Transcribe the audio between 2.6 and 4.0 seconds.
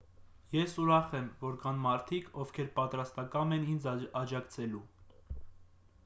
պատրաստակամ են ինձ